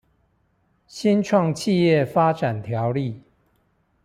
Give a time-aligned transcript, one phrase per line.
[0.87, 3.21] 新創企業發展條例